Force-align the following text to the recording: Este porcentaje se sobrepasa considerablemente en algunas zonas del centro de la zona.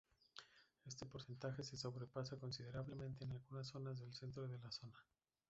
Este 0.87 1.05
porcentaje 1.05 1.63
se 1.63 1.77
sobrepasa 1.77 2.35
considerablemente 2.39 3.23
en 3.23 3.33
algunas 3.33 3.67
zonas 3.67 3.99
del 3.99 4.15
centro 4.15 4.47
de 4.47 4.57
la 4.57 4.71
zona. 4.71 4.97